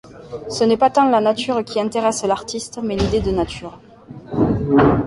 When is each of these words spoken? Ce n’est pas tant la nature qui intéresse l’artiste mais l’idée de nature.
Ce 0.49 0.63
n’est 0.63 0.77
pas 0.77 0.89
tant 0.89 1.07
la 1.07 1.21
nature 1.21 1.63
qui 1.63 1.79
intéresse 1.79 2.23
l’artiste 2.25 2.79
mais 2.81 2.95
l’idée 2.97 3.19
de 3.19 3.29
nature. 3.29 3.79